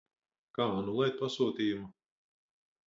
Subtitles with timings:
[0.59, 1.95] Kā anulēt pasūtījumu?